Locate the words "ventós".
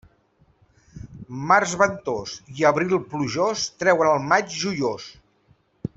1.81-2.33